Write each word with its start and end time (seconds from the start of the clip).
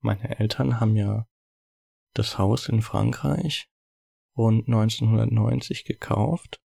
meine 0.00 0.38
Eltern 0.38 0.80
haben 0.80 0.96
ja 0.96 1.26
das 2.14 2.38
Haus 2.38 2.68
in 2.68 2.82
Frankreich 2.82 3.68
rund 4.36 4.68
1990 4.68 5.84
gekauft. 5.84 6.60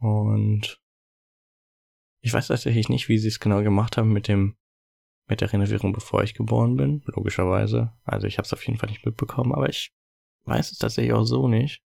Und 0.00 0.80
ich 2.20 2.32
weiß 2.32 2.48
tatsächlich 2.48 2.88
nicht, 2.88 3.08
wie 3.08 3.18
sie 3.18 3.28
es 3.28 3.40
genau 3.40 3.62
gemacht 3.62 3.96
haben 3.96 4.12
mit 4.12 4.28
dem 4.28 4.56
mit 5.28 5.42
der 5.42 5.52
Renovierung, 5.52 5.92
bevor 5.92 6.22
ich 6.22 6.34
geboren 6.34 6.76
bin, 6.76 7.02
logischerweise. 7.06 7.92
Also 8.04 8.26
ich 8.26 8.38
habe 8.38 8.46
es 8.46 8.52
auf 8.52 8.66
jeden 8.66 8.78
Fall 8.78 8.88
nicht 8.88 9.04
mitbekommen, 9.04 9.52
aber 9.54 9.68
ich 9.68 9.92
weiß 10.44 10.72
es 10.72 10.78
tatsächlich 10.78 11.12
auch 11.12 11.24
so 11.24 11.48
nicht. 11.48 11.82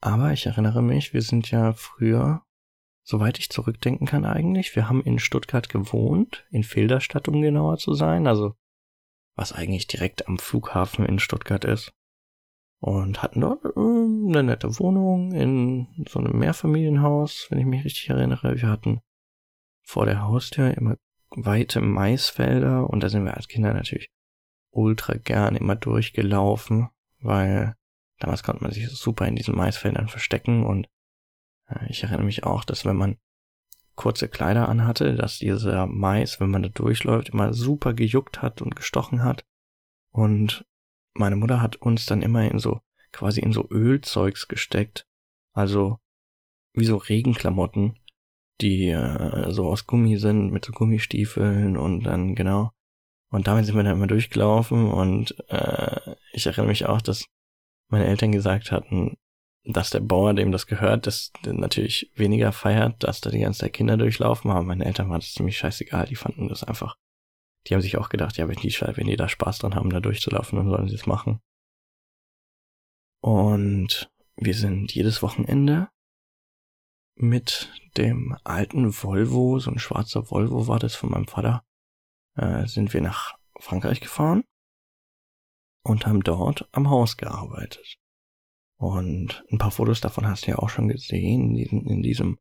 Aber 0.00 0.32
ich 0.32 0.46
erinnere 0.46 0.82
mich, 0.82 1.12
wir 1.12 1.22
sind 1.22 1.50
ja 1.50 1.72
früher, 1.74 2.46
soweit 3.08 3.38
ich 3.38 3.48
zurückdenken 3.48 4.06
kann 4.06 4.26
eigentlich, 4.26 4.76
wir 4.76 4.90
haben 4.90 5.02
in 5.02 5.18
Stuttgart 5.18 5.70
gewohnt, 5.70 6.44
in 6.50 6.62
Filderstadt, 6.62 7.26
um 7.26 7.40
genauer 7.40 7.78
zu 7.78 7.94
sein, 7.94 8.26
also 8.26 8.54
was 9.34 9.54
eigentlich 9.54 9.86
direkt 9.86 10.28
am 10.28 10.38
Flughafen 10.38 11.06
in 11.06 11.18
Stuttgart 11.18 11.64
ist. 11.64 11.94
Und 12.80 13.22
hatten 13.22 13.40
dort 13.40 13.64
äh, 13.64 13.70
eine 13.78 14.42
nette 14.42 14.78
Wohnung 14.78 15.32
in 15.32 16.04
so 16.06 16.18
einem 16.18 16.38
Mehrfamilienhaus, 16.38 17.46
wenn 17.48 17.58
ich 17.58 17.64
mich 17.64 17.84
richtig 17.84 18.10
erinnere. 18.10 18.60
Wir 18.60 18.68
hatten 18.68 19.00
vor 19.82 20.04
der 20.04 20.22
Haustür 20.22 20.76
immer 20.76 20.96
weite 21.30 21.80
Maisfelder 21.80 22.88
und 22.90 23.02
da 23.02 23.08
sind 23.08 23.24
wir 23.24 23.36
als 23.36 23.48
Kinder 23.48 23.72
natürlich 23.72 24.10
ultra 24.70 25.14
gern 25.14 25.56
immer 25.56 25.76
durchgelaufen, 25.76 26.90
weil 27.20 27.74
damals 28.18 28.42
konnte 28.42 28.62
man 28.62 28.72
sich 28.72 28.86
super 28.90 29.26
in 29.26 29.34
diesen 29.34 29.56
Maisfeldern 29.56 30.08
verstecken 30.08 30.64
und 30.64 30.88
ich 31.88 32.02
erinnere 32.02 32.24
mich 32.24 32.44
auch, 32.44 32.64
dass 32.64 32.84
wenn 32.84 32.96
man 32.96 33.16
kurze 33.98 34.28
Kleider 34.28 34.68
anhatte, 34.68 35.14
dass 35.14 35.38
dieser 35.38 35.86
Mais, 35.86 36.40
wenn 36.40 36.50
man 36.50 36.62
da 36.62 36.68
durchläuft, 36.68 37.30
immer 37.30 37.52
super 37.52 37.94
gejuckt 37.94 38.40
hat 38.40 38.62
und 38.62 38.76
gestochen 38.76 39.24
hat. 39.24 39.44
Und 40.10 40.64
meine 41.14 41.36
Mutter 41.36 41.60
hat 41.60 41.76
uns 41.76 42.06
dann 42.06 42.22
immer 42.22 42.48
in 42.48 42.58
so, 42.58 42.80
quasi 43.12 43.40
in 43.40 43.52
so 43.52 43.68
Ölzeugs 43.70 44.48
gesteckt. 44.48 45.06
Also 45.52 45.98
wie 46.74 46.84
so 46.84 46.96
Regenklamotten, 46.96 47.98
die 48.60 48.88
äh, 48.88 49.50
so 49.50 49.66
aus 49.68 49.86
Gummi 49.86 50.16
sind, 50.16 50.52
mit 50.52 50.64
so 50.64 50.72
Gummistiefeln 50.72 51.76
und 51.76 52.04
dann, 52.04 52.34
genau. 52.34 52.70
Und 53.30 53.46
damit 53.46 53.66
sind 53.66 53.74
wir 53.76 53.82
dann 53.82 53.96
immer 53.96 54.06
durchgelaufen 54.06 54.90
und 54.90 55.36
äh, 55.48 56.14
ich 56.32 56.46
erinnere 56.46 56.68
mich 56.68 56.86
auch, 56.86 57.02
dass 57.02 57.26
meine 57.88 58.06
Eltern 58.06 58.32
gesagt 58.32 58.70
hatten, 58.70 59.16
dass 59.70 59.90
der 59.90 60.00
Bauer, 60.00 60.32
dem 60.32 60.50
das 60.50 60.66
gehört, 60.66 61.06
das 61.06 61.30
natürlich 61.44 62.10
weniger 62.14 62.52
feiert, 62.52 63.04
dass 63.04 63.20
da 63.20 63.30
die 63.30 63.40
ganze 63.40 63.60
Zeit 63.60 63.74
Kinder 63.74 63.98
durchlaufen, 63.98 64.50
aber 64.50 64.62
meine 64.62 64.86
Eltern 64.86 65.10
waren 65.10 65.20
das 65.20 65.34
ziemlich 65.34 65.58
scheißegal, 65.58 66.06
die 66.06 66.16
fanden 66.16 66.48
das 66.48 66.64
einfach, 66.64 66.96
die 67.66 67.74
haben 67.74 67.82
sich 67.82 67.98
auch 67.98 68.08
gedacht, 68.08 68.38
ja, 68.38 68.48
wenn 68.48 68.56
die, 68.56 68.70
wenn 68.70 69.06
die 69.06 69.16
da 69.16 69.28
Spaß 69.28 69.58
dran 69.58 69.74
haben, 69.74 69.90
da 69.90 70.00
durchzulaufen, 70.00 70.58
dann 70.58 70.70
sollen 70.70 70.88
sie 70.88 70.94
es 70.94 71.06
machen. 71.06 71.40
Und 73.20 74.10
wir 74.36 74.54
sind 74.54 74.94
jedes 74.94 75.22
Wochenende 75.22 75.88
mit 77.14 77.70
dem 77.98 78.38
alten 78.44 78.92
Volvo, 78.92 79.58
so 79.58 79.70
ein 79.70 79.78
schwarzer 79.78 80.30
Volvo 80.30 80.66
war 80.66 80.78
das 80.78 80.94
von 80.94 81.10
meinem 81.10 81.26
Vater, 81.26 81.62
äh, 82.36 82.66
sind 82.66 82.94
wir 82.94 83.02
nach 83.02 83.34
Frankreich 83.60 84.00
gefahren 84.00 84.44
und 85.84 86.06
haben 86.06 86.22
dort 86.22 86.68
am 86.72 86.88
Haus 86.88 87.18
gearbeitet. 87.18 87.98
Und 88.78 89.44
ein 89.50 89.58
paar 89.58 89.72
Fotos 89.72 90.00
davon 90.00 90.26
hast 90.26 90.46
du 90.46 90.52
ja 90.52 90.58
auch 90.58 90.68
schon 90.68 90.88
gesehen 90.88 91.56
in 91.56 92.02
diesem, 92.02 92.38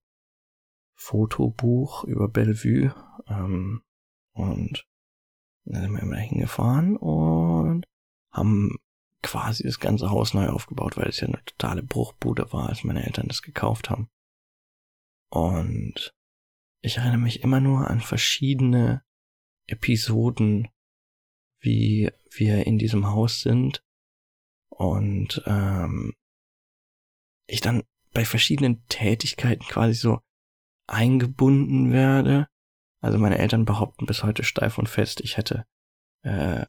Fotobuch 0.97 2.03
über 2.03 2.27
Bellevue. 2.27 2.93
Ähm, 3.27 3.83
und 4.33 4.85
dann 5.63 5.81
sind 5.83 5.93
wir 5.93 6.01
immer 6.01 6.17
hingefahren 6.17 6.97
und 6.97 7.85
haben 8.31 8.77
quasi 9.23 9.63
das 9.63 9.79
ganze 9.79 10.09
Haus 10.09 10.33
neu 10.33 10.47
aufgebaut, 10.47 10.97
weil 10.97 11.07
es 11.07 11.19
ja 11.19 11.27
eine 11.27 11.43
totale 11.45 11.83
Bruchbude 11.83 12.51
war, 12.51 12.69
als 12.69 12.83
meine 12.83 13.05
Eltern 13.05 13.27
das 13.27 13.41
gekauft 13.41 13.89
haben. 13.89 14.09
Und 15.29 16.13
ich 16.81 16.97
erinnere 16.97 17.17
mich 17.17 17.43
immer 17.43 17.59
nur 17.59 17.89
an 17.89 17.99
verschiedene 17.99 19.03
Episoden, 19.67 20.69
wie 21.59 22.11
wir 22.31 22.65
in 22.65 22.77
diesem 22.77 23.07
Haus 23.07 23.41
sind 23.41 23.83
und 24.69 25.41
ähm, 25.45 26.13
ich 27.47 27.61
dann 27.61 27.83
bei 28.13 28.25
verschiedenen 28.25 28.85
Tätigkeiten 28.87 29.65
quasi 29.65 29.93
so 29.93 30.19
eingebunden 30.87 31.91
werde. 31.91 32.47
Also 33.01 33.17
meine 33.17 33.37
Eltern 33.37 33.65
behaupten 33.65 34.05
bis 34.05 34.23
heute 34.23 34.43
steif 34.43 34.77
und 34.77 34.89
fest, 34.89 35.21
ich 35.21 35.37
hätte 35.37 35.65
äh, 36.23 36.65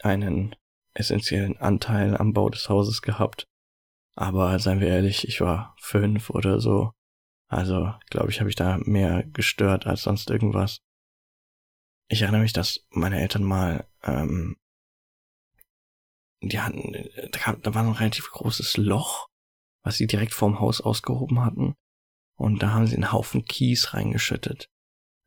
einen 0.00 0.54
essentiellen 0.94 1.56
Anteil 1.58 2.16
am 2.16 2.32
Bau 2.32 2.48
des 2.48 2.68
Hauses 2.68 3.02
gehabt. 3.02 3.46
Aber 4.16 4.58
seien 4.58 4.80
wir 4.80 4.88
ehrlich, 4.88 5.26
ich 5.26 5.40
war 5.40 5.74
fünf 5.80 6.30
oder 6.30 6.60
so. 6.60 6.92
Also, 7.48 7.92
glaube 8.10 8.30
ich, 8.30 8.40
habe 8.40 8.50
ich 8.50 8.56
da 8.56 8.78
mehr 8.78 9.24
gestört 9.24 9.86
als 9.86 10.02
sonst 10.02 10.30
irgendwas. 10.30 10.78
Ich 12.08 12.22
erinnere 12.22 12.42
mich, 12.42 12.52
dass 12.52 12.86
meine 12.90 13.20
Eltern 13.20 13.44
mal, 13.44 13.88
ähm, 14.02 14.56
die 16.42 16.60
hatten, 16.60 16.92
da, 17.30 17.38
kam, 17.38 17.62
da 17.62 17.74
war 17.74 17.82
ein 17.82 17.92
relativ 17.92 18.30
großes 18.30 18.76
Loch, 18.76 19.28
was 19.84 19.96
sie 19.96 20.06
direkt 20.08 20.32
vorm 20.32 20.58
Haus 20.58 20.80
ausgehoben 20.80 21.44
hatten. 21.44 21.76
Und 22.36 22.62
da 22.62 22.72
haben 22.72 22.88
sie 22.88 22.96
einen 22.96 23.12
Haufen 23.12 23.44
Kies 23.44 23.94
reingeschüttet. 23.94 24.68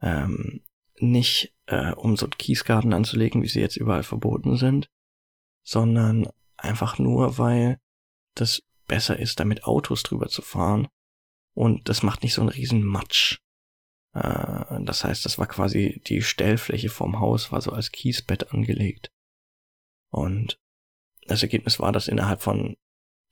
Ähm, 0.01 0.63
nicht 1.00 1.56
äh, 1.68 1.94
um 1.94 2.18
so 2.18 2.25
einen 2.25 2.38
Kiesgarten 2.38 2.94
anzulegen, 2.94 3.41
wie 3.44 3.47
sie 3.47 3.62
jetzt 3.62 3.78
überall 3.78 4.03
verboten 4.03 4.57
sind, 4.57 4.90
sondern 5.63 6.28
einfach 6.57 6.97
nur, 6.97 7.38
weil 7.38 7.79
das 8.35 8.63
besser 8.88 9.18
ist, 9.18 9.40
damit 9.40 9.63
Autos 9.63 10.03
drüber 10.03 10.28
zu 10.28 10.41
fahren 10.41 10.88
und 11.57 11.89
das 11.89 12.03
macht 12.03 12.22
nicht 12.24 12.34
so 12.34 12.41
einen 12.41 12.50
riesen 12.50 12.84
Matsch. 12.84 13.39
Äh, 14.13 14.84
das 14.84 15.03
heißt, 15.03 15.25
das 15.25 15.38
war 15.38 15.47
quasi 15.47 16.01
die 16.06 16.22
Stellfläche 16.22 16.89
vom 16.89 17.19
Haus, 17.19 17.51
war 17.51 17.62
so 17.62 17.72
als 17.72 17.91
Kiesbett 17.91 18.51
angelegt. 18.53 19.12
Und 20.09 20.59
das 21.25 21.44
Ergebnis 21.44 21.79
war, 21.79 21.91
dass 21.91 22.07
innerhalb 22.07 22.41
von 22.41 22.78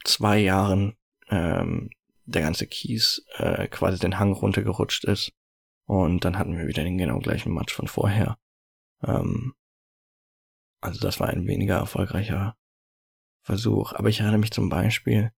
zwei 0.04 0.40
Jahren 0.40 0.98
ähm, 1.30 1.90
der 2.26 2.42
ganze 2.42 2.68
Kies 2.68 3.26
äh, 3.38 3.68
quasi 3.68 4.00
den 4.00 4.20
Hang 4.20 4.34
runtergerutscht 4.34 5.06
ist. 5.06 5.32
Und 5.86 6.26
dann 6.26 6.38
hatten 6.38 6.58
wir 6.58 6.68
wieder 6.68 6.84
den 6.84 6.98
genau 6.98 7.20
gleichen 7.20 7.54
Matsch 7.54 7.74
von 7.74 7.88
vorher. 7.88 8.38
Ähm, 9.04 9.54
also 10.82 11.00
das 11.00 11.20
war 11.20 11.30
ein 11.30 11.48
weniger 11.48 11.78
erfolgreicher 11.78 12.56
Versuch. 13.44 13.94
Aber 13.94 14.10
ich 14.10 14.20
erinnere 14.20 14.40
mich 14.40 14.52
zum 14.52 14.70
Beispiel, 14.70 15.32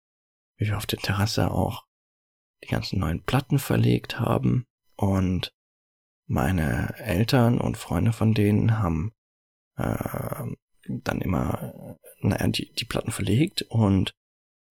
wie 0.58 0.68
wir 0.68 0.78
auf 0.78 0.86
der 0.86 1.00
Terrasse 1.00 1.52
auch 1.52 1.86
die 2.64 2.70
ganzen 2.70 3.00
neuen 3.00 3.24
Platten 3.24 3.60
verlegt 3.60 4.20
haben 4.20 4.66
und 4.96 5.54
meine 6.26 6.96
Eltern 6.98 7.60
und 7.60 7.78
Freunde 7.78 8.12
von 8.12 8.34
denen 8.34 8.80
haben 8.80 9.14
äh, 9.78 10.44
dann 10.88 11.22
immer, 11.22 11.98
naja, 12.20 12.48
die, 12.48 12.74
die 12.74 12.86
Platten 12.86 13.12
verlegt 13.12 13.62
und 13.64 14.14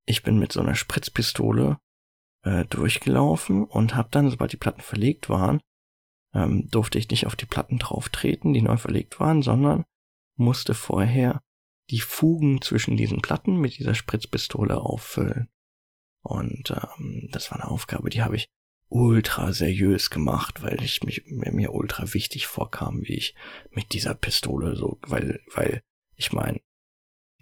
ich 0.07 0.23
bin 0.23 0.39
mit 0.39 0.53
so 0.53 0.61
einer 0.61 0.75
Spritzpistole 0.75 1.79
äh, 2.43 2.65
durchgelaufen 2.65 3.65
und 3.65 3.95
habe 3.95 4.09
dann, 4.11 4.31
sobald 4.31 4.53
die 4.53 4.57
Platten 4.57 4.81
verlegt 4.81 5.29
waren, 5.29 5.61
ähm, 6.33 6.69
durfte 6.71 6.99
ich 6.99 7.11
nicht 7.11 7.27
auf 7.27 7.37
die 7.37 7.47
Platten 7.47 7.79
drauf 7.79 8.09
treten, 8.09 8.53
die 8.53 8.63
neu 8.63 8.77
verlegt 8.77 9.21
waren, 9.21 9.43
sondern 9.43 9.85
musste 10.37 10.75
vorher 10.75 11.43
die 11.91 12.01
Fugen 12.01 12.61
zwischen 12.63 12.97
diesen 12.97 13.23
Platten 13.23 13.57
mit 13.57 13.79
dieser 13.79 13.95
Spritzpistole 13.95 14.77
auffüllen. 14.81 15.49
Und 16.23 16.71
ähm, 16.71 17.29
das 17.31 17.51
war 17.51 17.61
eine 17.61 17.71
Aufgabe, 17.71 18.11
die 18.11 18.23
habe 18.23 18.37
ich 18.37 18.49
ultra 18.89 19.53
seriös 19.53 20.11
gemacht, 20.11 20.63
weil 20.63 20.83
ich 20.83 21.03
mich 21.03 21.25
mir, 21.27 21.53
mir 21.53 21.73
ultra 21.73 22.13
wichtig 22.15 22.47
vorkam, 22.47 23.03
wie 23.03 23.15
ich 23.15 23.35
mit 23.71 23.93
dieser 23.93 24.15
Pistole 24.15 24.77
so, 24.77 24.99
weil, 25.03 25.41
weil 25.55 25.83
ich 26.17 26.33
meine, 26.33 26.61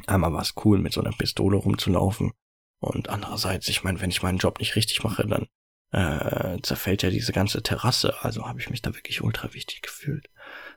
einmal 0.07 0.33
war 0.33 0.43
es 0.43 0.55
cool, 0.65 0.79
mit 0.79 0.93
so 0.93 1.01
einer 1.01 1.17
Pistole 1.17 1.57
rumzulaufen. 1.57 2.33
Und 2.81 3.09
andererseits, 3.09 3.69
ich 3.69 3.83
meine, 3.85 4.01
wenn 4.01 4.11
ich 4.11 4.23
meinen 4.23 4.39
Job 4.39 4.59
nicht 4.59 4.77
richtig 4.77 5.03
mache, 5.05 5.27
dann 5.27 5.47
äh, 5.91 6.61
zerfällt 6.63 7.03
ja 7.03 7.11
diese 7.11 7.33
ganze 7.33 7.63
Terrasse. 7.63 8.23
Also 8.23 8.47
habe 8.47 8.61
ich 8.61 8.71
mich 8.71 8.83
da 8.83 8.95
wirklich 8.95 9.23
ultra 9.23 9.55
wichtig 9.55 9.83
gefühlt. 9.83 10.29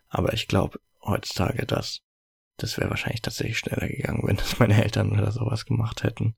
Aber 0.07 0.33
ich 0.33 0.47
glaube 0.47 0.79
heutzutage, 1.01 1.65
dass 1.65 2.01
das 2.57 2.77
wäre 2.77 2.89
wahrscheinlich 2.89 3.21
tatsächlich 3.21 3.59
schneller 3.59 3.87
gegangen, 3.87 4.23
wenn 4.27 4.37
das 4.37 4.59
meine 4.59 4.83
Eltern 4.83 5.11
oder 5.11 5.31
sowas 5.31 5.65
gemacht 5.65 6.03
hätten. 6.03 6.35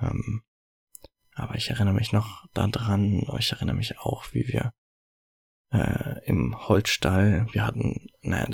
Ähm, 0.00 0.42
aber 1.34 1.54
ich 1.54 1.70
erinnere 1.70 1.94
mich 1.94 2.12
noch 2.12 2.46
daran, 2.52 3.26
ich 3.38 3.52
erinnere 3.52 3.76
mich 3.76 3.98
auch, 3.98 4.26
wie 4.32 4.46
wir 4.48 4.72
äh, 5.72 6.24
im 6.26 6.68
Holzstall, 6.68 7.46
wir 7.52 7.64
hatten, 7.64 8.08
naja, 8.22 8.48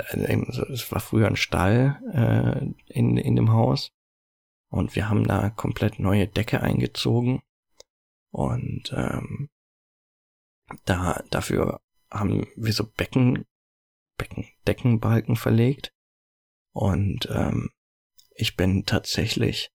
es 0.70 0.92
war 0.92 1.00
früher 1.00 1.26
ein 1.26 1.36
Stall 1.36 2.00
äh, 2.12 2.92
in, 2.92 3.16
in 3.16 3.36
dem 3.36 3.50
Haus 3.50 3.92
und 4.68 4.94
wir 4.96 5.08
haben 5.08 5.26
da 5.26 5.50
komplett 5.50 5.98
neue 5.98 6.26
Decke 6.26 6.60
eingezogen 6.60 7.42
und 8.30 8.92
ähm, 8.94 9.48
da 10.84 11.22
dafür 11.30 11.80
haben 12.10 12.46
wir 12.56 12.72
so 12.72 12.86
Becken, 12.86 13.44
Becken, 14.16 14.46
Deckenbalken 14.66 15.36
verlegt 15.36 15.92
Und 16.72 17.28
ähm, 17.30 17.70
ich 18.34 18.56
bin 18.56 18.84
tatsächlich 18.84 19.70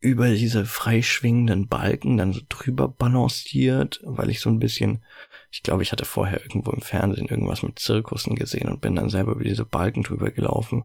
über 0.00 0.30
diese 0.30 0.64
freischwingenden 0.64 1.68
Balken 1.68 2.16
dann 2.16 2.32
so 2.32 2.40
drüber 2.48 2.88
balanciert, 2.88 4.00
weil 4.04 4.30
ich 4.30 4.40
so 4.40 4.48
ein 4.48 4.58
bisschen, 4.58 5.04
ich 5.50 5.62
glaube, 5.62 5.82
ich 5.82 5.92
hatte 5.92 6.06
vorher 6.06 6.40
irgendwo 6.42 6.70
im 6.70 6.80
Fernsehen 6.80 7.28
irgendwas 7.28 7.62
mit 7.62 7.78
Zirkussen 7.78 8.34
gesehen 8.34 8.68
und 8.68 8.80
bin 8.80 8.94
dann 8.94 9.10
selber 9.10 9.32
über 9.32 9.44
diese 9.44 9.66
Balken 9.66 10.02
drüber 10.02 10.30
gelaufen. 10.30 10.84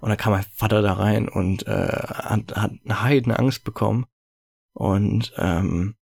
Und 0.00 0.10
dann 0.10 0.18
kam 0.18 0.32
mein 0.32 0.44
Vater 0.54 0.82
da 0.82 0.94
rein 0.94 1.28
und 1.28 1.66
äh, 1.66 1.88
hat, 1.88 2.54
hat 2.56 2.72
eine 2.84 3.02
Heidenangst 3.02 3.64
bekommen 3.64 4.06
und 4.72 5.32
ähm, 5.36 5.96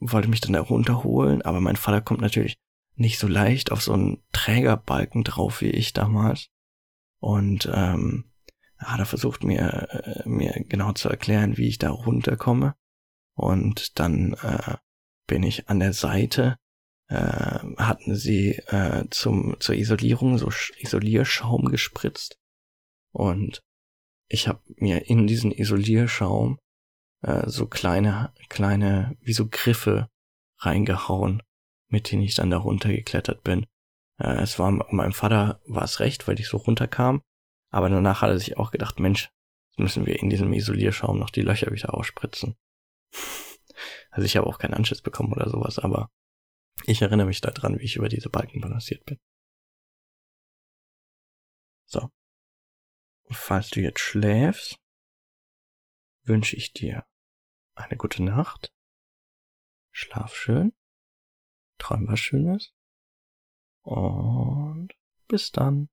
wollte 0.00 0.28
mich 0.28 0.40
dann 0.40 0.52
da 0.52 0.60
runterholen, 0.60 1.42
aber 1.42 1.60
mein 1.60 1.76
Vater 1.76 2.00
kommt 2.00 2.20
natürlich 2.20 2.58
nicht 2.94 3.18
so 3.18 3.28
leicht 3.28 3.70
auf 3.70 3.82
so 3.82 3.92
einen 3.92 4.22
Trägerbalken 4.32 5.24
drauf 5.24 5.60
wie 5.60 5.70
ich 5.70 5.92
damals. 5.92 6.48
Und 7.20 7.70
ähm, 7.72 8.32
hat 8.78 9.00
er 9.00 9.06
versucht 9.06 9.44
mir, 9.44 9.88
äh, 9.90 10.28
mir 10.28 10.64
genau 10.68 10.92
zu 10.92 11.08
erklären, 11.08 11.56
wie 11.56 11.68
ich 11.68 11.78
da 11.78 11.90
runterkomme. 11.90 12.74
Und 13.34 13.98
dann 13.98 14.34
äh, 14.34 14.76
bin 15.26 15.42
ich 15.42 15.68
an 15.68 15.80
der 15.80 15.92
Seite, 15.92 16.56
äh, 17.08 17.14
hatten 17.76 18.16
sie 18.16 18.56
äh, 18.66 19.04
zum, 19.10 19.56
zur 19.60 19.74
Isolierung 19.74 20.38
so 20.38 20.50
Isolierschaum 20.78 21.66
gespritzt. 21.66 22.38
Und 23.12 23.62
ich 24.28 24.48
habe 24.48 24.60
mir 24.76 25.08
in 25.08 25.26
diesen 25.26 25.52
Isolierschaum 25.52 26.58
äh, 27.22 27.48
so 27.48 27.66
kleine, 27.66 28.32
kleine, 28.48 29.16
wie 29.20 29.32
so 29.32 29.48
Griffe 29.48 30.08
reingehauen, 30.58 31.42
mit 31.88 32.10
denen 32.10 32.22
ich 32.22 32.34
dann 32.34 32.50
da 32.50 32.58
runtergeklettert 32.58 33.42
bin. 33.42 33.66
Äh, 34.18 34.42
es 34.42 34.58
war 34.58 34.70
meinem 34.70 35.12
Vater 35.12 35.60
war 35.66 35.84
es 35.84 36.00
recht, 36.00 36.28
weil 36.28 36.38
ich 36.38 36.48
so 36.48 36.58
runterkam. 36.58 37.22
Aber 37.70 37.88
danach 37.88 38.22
hat 38.22 38.30
er 38.30 38.38
sich 38.38 38.56
auch 38.56 38.70
gedacht, 38.70 38.98
Mensch, 39.00 39.30
jetzt 39.70 39.78
müssen 39.78 40.06
wir 40.06 40.18
in 40.20 40.30
diesem 40.30 40.52
Isolierschaum 40.52 41.18
noch 41.18 41.30
die 41.30 41.42
Löcher 41.42 41.70
wieder 41.72 41.94
ausspritzen. 41.94 42.56
Also 44.10 44.26
ich 44.26 44.36
habe 44.36 44.48
auch 44.48 44.58
keinen 44.58 44.74
Anschiss 44.74 45.02
bekommen 45.02 45.32
oder 45.32 45.48
sowas, 45.48 45.78
aber 45.78 46.10
ich 46.84 47.02
erinnere 47.02 47.28
mich 47.28 47.40
daran, 47.40 47.78
wie 47.78 47.84
ich 47.84 47.94
über 47.94 48.08
diese 48.08 48.28
Balken 48.28 48.60
balanciert 48.60 49.04
bin. 49.04 49.18
So. 51.86 52.10
Falls 53.30 53.70
du 53.70 53.80
jetzt 53.80 54.00
schläfst, 54.00 54.78
wünsche 56.22 56.56
ich 56.56 56.72
dir 56.72 57.06
eine 57.74 57.96
gute 57.96 58.22
Nacht. 58.22 58.72
Schlaf 59.92 60.34
schön. 60.34 60.72
Träum 61.78 62.08
was 62.08 62.20
Schönes. 62.20 62.74
Und 63.82 64.94
bis 65.28 65.52
dann. 65.52 65.88